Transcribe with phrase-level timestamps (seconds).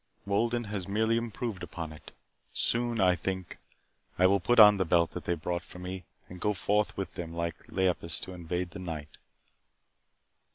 [0.25, 2.11] Wolden has merely improved upon it.
[2.55, 3.59] Soon, I think,
[4.17, 7.13] I will put on the belt that they brought for me and go forth with
[7.13, 9.17] them like Laelaps to invade the night."